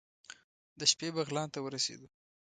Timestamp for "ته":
1.53-1.59